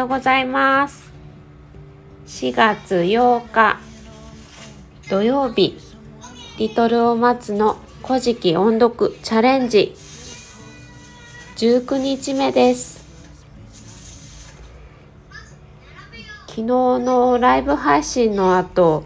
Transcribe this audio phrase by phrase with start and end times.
[0.00, 1.12] ようございます。
[2.26, 3.78] 4月8日
[5.10, 5.76] 土曜日
[6.56, 9.94] リトルお松の古事記音読チャレンジ
[11.56, 13.04] 19日目です。
[16.46, 19.04] 昨日のライブ配信の後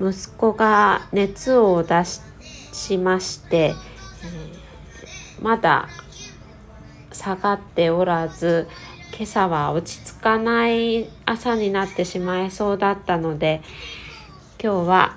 [0.00, 3.74] 息子が熱を出しまして、
[5.42, 5.88] まだ
[7.10, 8.68] 下がっておらず
[9.18, 13.62] 今朝は落ち着かない朝になってしまいそうだったので
[14.62, 15.16] 今日は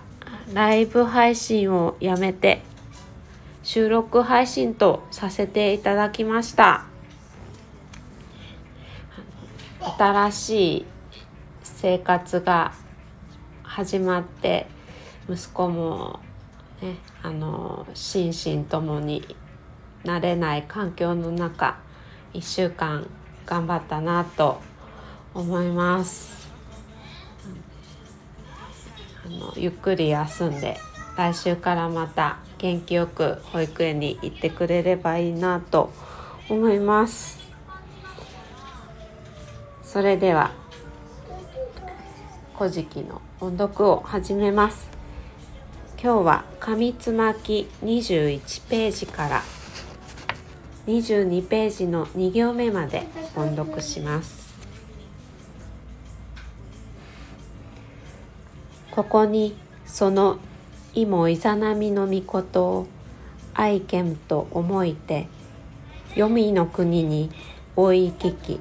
[0.54, 2.62] ライブ配信をやめて
[3.62, 6.86] 収録配信とさせていただきました。
[9.98, 10.86] 新しい
[11.64, 12.72] 生活が
[13.64, 14.68] 始まって
[15.30, 16.22] 息子も
[16.82, 19.36] ねあの心身ともに
[20.06, 21.78] 慣れない環境の中
[22.34, 23.06] 1週間
[23.50, 24.62] 頑張ったなと
[25.34, 26.52] 思います。
[29.26, 30.78] あのゆっくり休んで
[31.18, 35.92] 来週からまた元気よく保育園に行ってくれればいいなと
[36.48, 37.40] 思います。
[39.82, 40.52] それでは
[42.56, 44.88] 古事記の音読を始めます。
[46.02, 49.42] 今日は紙つまき21ページから
[50.90, 54.50] 22ページの2行目まで音読します。
[58.90, 60.40] ここにその
[60.96, 62.88] 意もいざなみの御事を
[63.54, 65.28] 愛見と思いて
[66.16, 67.30] 黄泉の国に
[67.76, 68.60] 追い聞き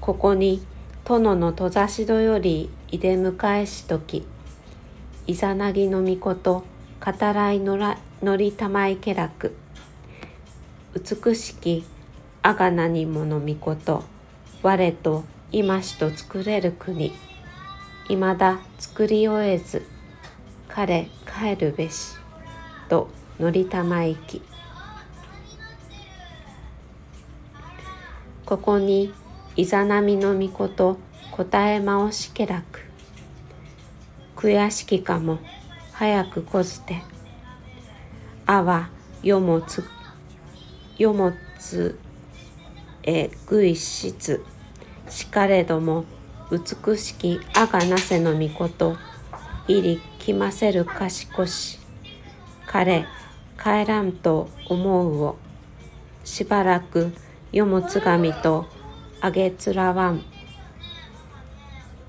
[0.00, 0.62] ここに
[1.04, 4.26] 殿の戸差し戸よりいで迎えしとき
[5.26, 6.64] いざなぎの御事
[7.00, 9.56] 語らいのらのりたまいけらく
[10.92, 11.84] 美しき
[12.42, 14.02] あがなにものみこと
[14.62, 17.12] 我と今しと作れる国
[18.08, 19.86] いまだ作り終えず
[20.66, 22.16] 彼帰るべし
[22.88, 23.08] と
[23.38, 24.42] のりたまいき。
[28.44, 29.14] ここに
[29.54, 30.98] いざなみのみこと
[31.30, 32.80] 答えまおしけらく。
[34.34, 35.38] 悔しきかも
[35.92, 37.02] 早くこずて。
[38.46, 38.90] あは
[39.22, 39.84] 世もつ
[41.00, 41.98] よもつ
[43.04, 44.44] えぐいしつ
[45.08, 46.04] しかれども
[46.50, 48.98] 美しきあがなせのみこと
[49.66, 51.26] いりきませるかし。
[51.28, 51.78] こし
[52.66, 53.06] 彼
[53.58, 55.36] 帰らんと思うを
[56.22, 57.14] しばらく
[57.50, 58.66] よもつがみと
[59.22, 60.22] あげつらわん。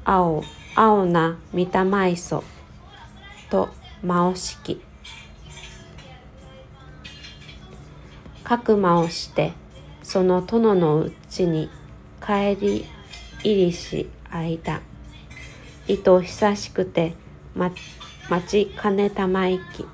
[0.04, 0.44] 青
[0.76, 2.44] 青なみたまいそ
[3.50, 3.70] と
[4.04, 4.82] まおしき
[8.52, 9.54] 角間をして
[10.04, 11.70] その殿のうちに
[12.20, 12.86] 帰り
[13.46, 14.82] 入りし間。
[15.88, 17.14] 糸久しくて、
[17.56, 17.74] 待
[18.46, 19.86] ちかねたまいき。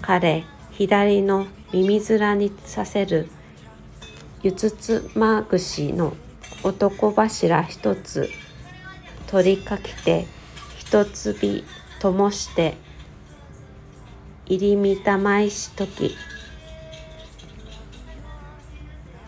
[0.00, 3.28] 彼左の耳面にさせる
[4.44, 6.16] ゆつつまぐしの
[6.62, 8.30] 男柱一つ
[9.26, 10.26] 取りかけて
[10.78, 11.64] 一つび
[11.98, 12.76] ともして
[14.48, 16.14] 入りみたまいしとき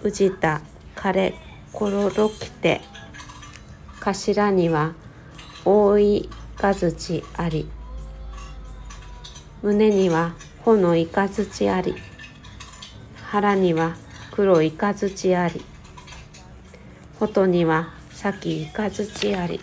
[0.02, 0.60] うじた
[0.94, 1.34] かれ
[1.72, 2.80] ころろきて
[4.00, 4.94] 頭には
[5.64, 7.68] 大いかずちあり
[9.62, 10.34] 胸には
[10.64, 11.96] ほのいかずちあり
[13.16, 13.96] 腹には
[14.30, 15.64] 黒いかずちあり
[17.18, 19.60] ほとにはさきいかずちあり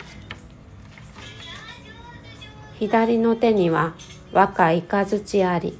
[2.77, 3.93] 左の手には
[4.35, 5.79] 若いかずちあり。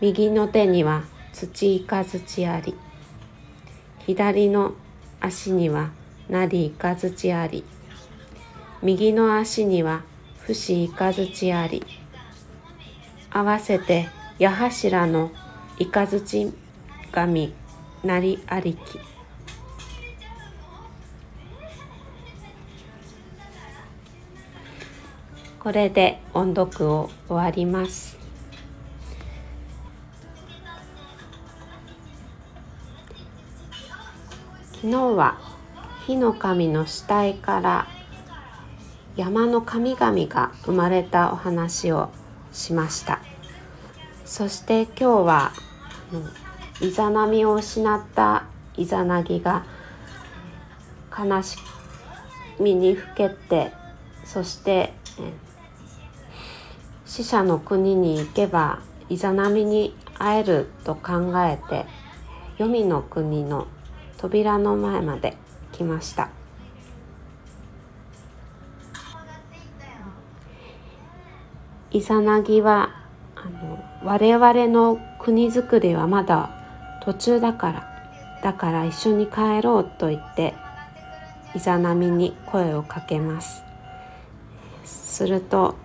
[0.00, 1.02] 右の手には
[1.32, 2.76] 土いかずちあり。
[4.06, 4.74] 左の
[5.18, 5.90] 足には
[6.28, 7.64] なりいかずちあり。
[8.82, 10.02] 右の足には
[10.38, 11.84] ふしいかずちあり。
[13.32, 15.32] 合わせて矢柱の
[15.80, 16.52] いかずち
[17.10, 17.52] 神
[18.04, 19.11] なりありき。
[25.62, 28.18] これで音読を終わります。
[34.72, 35.38] 昨日は
[36.04, 37.86] 火の神の死体から
[39.14, 42.10] 山の神々が生まれたお話を
[42.50, 43.20] しました。
[44.24, 45.52] そして今日は
[46.80, 49.64] イザナミを失ったイザナギが
[51.16, 51.56] 悲し
[52.58, 53.72] みにふけて
[54.24, 54.92] そして
[57.12, 58.78] 死者の国に行けば
[59.10, 61.84] イザナミに会えると考えて
[62.56, 63.66] 黄泉の国の
[64.16, 65.36] 扉の前まで
[65.72, 66.30] 来ました。
[71.90, 72.94] イザナギは
[73.36, 76.48] あの我々の国づくりはまだ
[77.04, 80.54] 途中だからだから一緒に帰ろうと言って
[81.54, 83.62] イザナミに声をかけます。
[84.86, 85.81] すると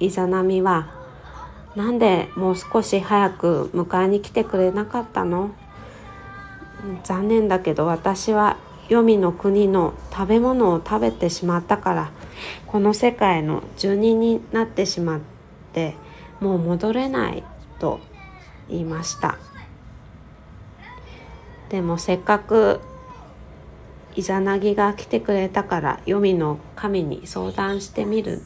[0.00, 0.88] イザナミは
[1.76, 5.50] 「なんでもう少し早く迎えに来てくれなかったの？
[7.04, 8.56] 残念だけど私は
[8.88, 12.10] 黄泉の国の食べ物を食べてしまったから
[12.66, 15.20] この世界の住人になってしまっ
[15.72, 15.94] て
[16.40, 17.44] もう戻れない
[17.78, 18.00] と
[18.68, 19.38] 言いました。
[21.68, 22.80] でもせっかく
[24.16, 28.42] イザナギが来てくれたから黄泉の神に相談してみる。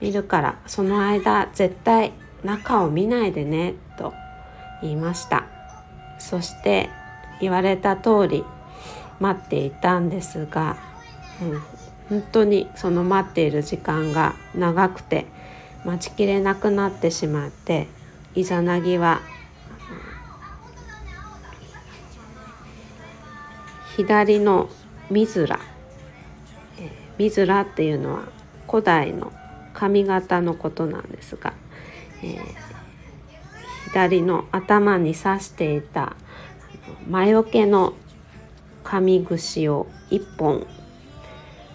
[0.00, 2.12] 見るからその間絶対
[2.42, 4.14] 中を見ないでねと
[4.82, 5.44] 言いました。
[6.18, 6.90] そして
[7.40, 8.44] 言われた通り
[9.18, 10.76] 待っていたんですが、
[11.42, 11.62] うん、
[12.08, 15.26] 本当にその待っている時間が長くて
[15.84, 17.88] 待ちきれなくなってしまって
[18.34, 19.20] イザナギは
[23.96, 24.68] 左の
[25.10, 25.58] ミズラ
[27.18, 28.22] ミズラっていうのは
[28.68, 29.32] 古代の
[29.74, 31.54] 髪型のことなんですが、
[32.22, 32.38] えー、
[33.86, 36.16] 左の頭に刺していた
[37.08, 37.94] 魔除けの
[38.84, 40.66] 紙串を1本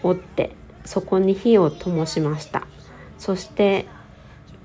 [0.04, 0.52] 折って
[0.84, 2.68] そこに火を灯しました。
[3.18, 3.86] そして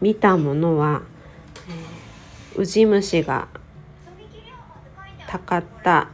[0.00, 1.02] 見たものは、
[2.54, 3.48] えー、ウジ虫が
[5.26, 6.08] たかった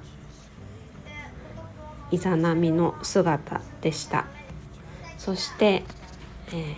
[2.11, 4.27] イザナミの姿でした。
[5.19, 5.83] そして、
[6.49, 6.77] えー、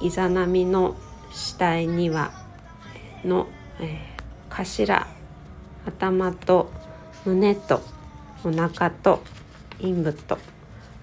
[0.00, 0.96] イザナミの
[1.32, 2.32] 死体には
[3.24, 3.48] の、
[3.80, 5.06] えー、頭
[5.86, 6.70] 頭と
[7.24, 7.80] 胸と
[8.44, 9.22] お腹と
[9.78, 10.38] 陰部と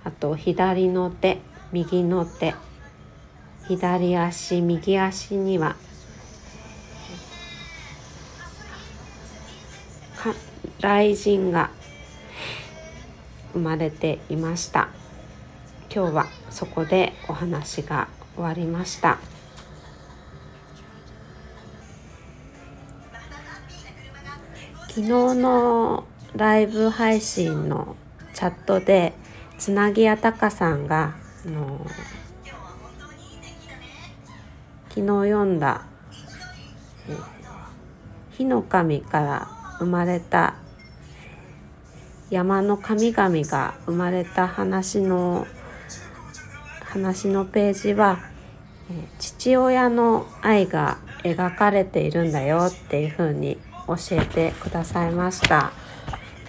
[0.04, 1.40] あと左の手
[1.72, 2.56] 右の手
[3.68, 5.76] 左足右足には
[10.82, 11.72] 雷神が
[13.54, 14.90] 生まれていました。
[15.94, 19.18] 今日はそこでお話が終わりました。
[24.96, 26.06] 昨日の
[26.36, 27.98] ライブ配信の
[28.34, 29.14] チャットで
[29.58, 31.16] つなぎやたかさんが
[31.46, 31.86] あの
[34.90, 35.86] 昨日読んだ
[38.32, 39.48] 「火の神から
[39.80, 40.56] 生まれた
[42.30, 45.46] 山の神々が生まれた話の
[46.96, 48.20] 話のページは
[49.20, 55.74] 父親の愛が描かれているんだよっていうふうに教えてくださいました。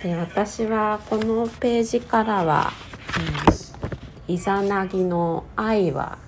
[0.04, 2.72] で私はこのページからは、
[4.28, 6.18] うん、イザナギの愛は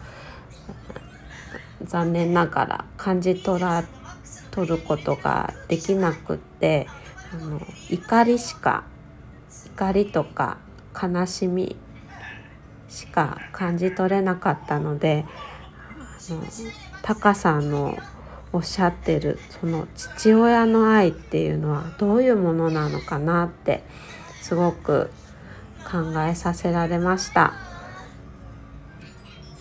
[1.85, 3.85] 残念ながら感じ取ら
[4.51, 6.89] 取ることができなくって
[7.33, 8.83] あの怒りしか
[9.77, 10.59] 怒りとか
[11.01, 11.77] 悲しみ
[12.89, 15.27] しか感じ取れなかったので
[16.31, 16.43] あの
[17.03, 17.97] タカさんの
[18.53, 23.85] おっしゃってるその父親の愛っていうのはどういうものなのかなって
[24.41, 25.11] すごく
[25.91, 27.55] 考えさせられました。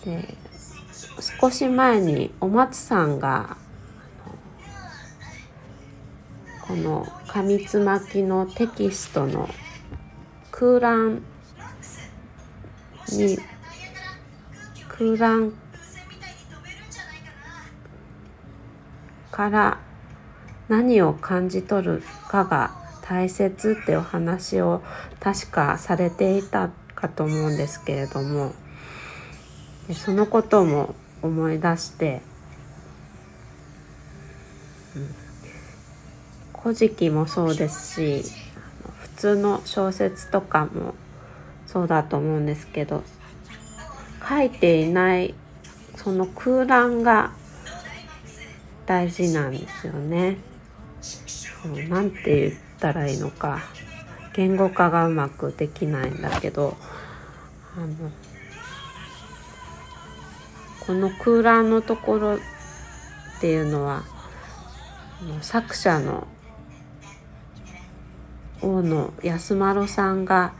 [0.04, 0.34] で
[1.40, 3.56] 少し前にお松さんが
[6.66, 9.48] この紙つまきのテキストの
[10.50, 11.22] 空欄
[13.12, 13.38] に
[14.88, 15.52] 空欄
[19.30, 19.78] から
[20.68, 22.72] 何を感じ取るかが
[23.02, 24.82] 大切ってお話を
[25.20, 28.52] 確かされていたかと思うんですけれども
[29.94, 32.20] そのことも思い出して
[34.94, 35.14] 「うん、
[36.60, 38.24] 古事記」もそうですし
[38.98, 40.94] 普通の小説とかも
[41.68, 43.04] そうだと思うんですけど
[44.26, 45.34] 書いていない
[45.96, 47.32] その空欄が
[48.86, 50.38] 大事なんですよね。
[51.88, 53.60] なんて言ったらいいのか
[54.32, 56.76] 言語化がうまくできないんだけど
[57.76, 58.10] あの
[60.86, 62.38] この空欄のところっ
[63.40, 64.04] ていうのは
[65.42, 66.26] 作者の
[68.62, 70.54] 大野安丸さんが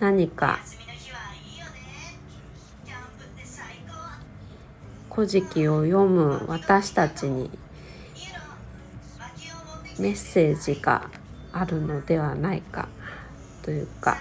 [0.00, 0.58] 何か。
[5.16, 7.48] 古事記を読む私たちに
[9.98, 11.08] メッセージが
[11.52, 12.88] あるのではないか
[13.62, 14.18] というか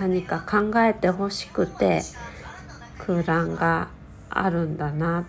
[0.00, 2.00] 何か考えてほしくて
[2.98, 3.88] 空欄が
[4.30, 5.24] あるんだなっ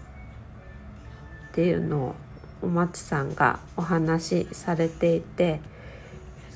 [1.54, 2.16] ていうのを
[2.62, 5.60] お松さんがお話しされていて、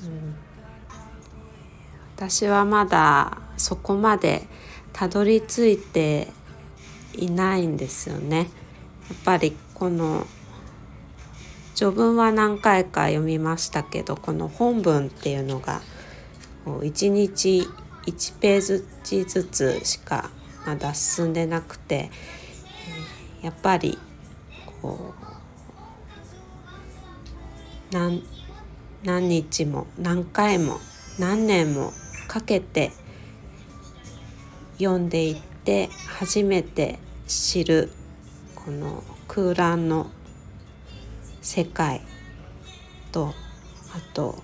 [0.02, 0.34] うん、
[2.22, 4.46] 私はまだそこまで
[4.92, 6.28] たどり着いて
[7.14, 8.38] いないんですよね。
[8.38, 8.48] やっ
[9.24, 10.24] ぱりこの
[11.74, 15.82] 序文は何回か読みましたけどこの本文っていうのが
[16.64, 17.66] 1日
[18.06, 20.30] 1ページずつしか
[20.64, 22.12] まだ進んでなくて
[23.42, 23.98] やっぱり
[24.80, 25.12] こ
[27.90, 28.22] う何
[29.02, 30.78] 何日も何回も
[31.18, 31.92] 何年も
[32.28, 32.92] かけて
[34.78, 37.92] 読んでいって初めて知る
[38.54, 40.10] この空欄の
[41.40, 42.02] 世界
[43.10, 43.34] と
[43.94, 44.42] あと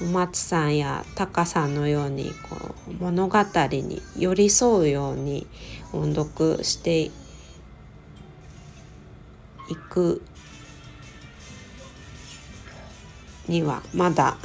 [0.00, 3.38] お松さんやタカさんのようにこう物語
[3.70, 5.46] に寄り添うように
[5.92, 7.10] 音読してい
[9.90, 10.22] く
[13.46, 14.36] にはまだ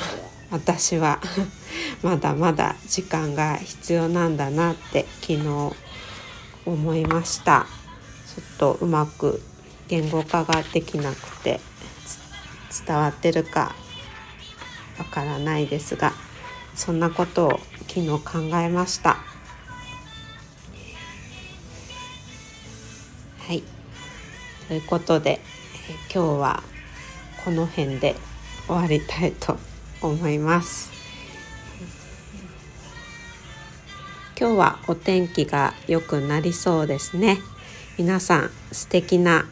[0.51, 1.19] 私は。
[2.03, 5.73] まだまだ時間が必要なんだなって昨日
[6.65, 7.65] 思いました。
[8.35, 9.41] ちょっとうまく
[9.87, 11.59] 言語化ができなくて
[12.85, 13.75] 伝わってるか
[14.99, 16.13] わからないですが
[16.75, 19.17] そんなことを昨日考えました。
[23.47, 23.63] はい。
[24.67, 25.39] ということで、
[26.13, 26.63] 今日は
[27.43, 28.15] この辺で
[28.67, 30.91] 終わりたいと思います思います。
[34.39, 37.39] 今日はお天気が良くなりそうですね。
[37.97, 39.45] 皆さん素敵な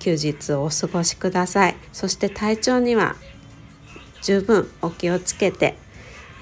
[0.00, 1.76] 休日をお過ごしください。
[1.92, 3.14] そして体調には
[4.22, 5.76] 十分お気をつけて、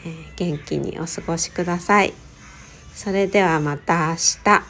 [0.06, 2.14] えー、元気にお過ごしください。
[2.94, 4.14] それではまた明
[4.44, 4.62] 日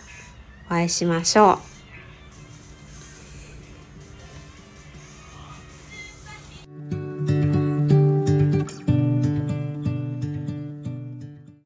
[0.66, 1.69] お会いしましょう。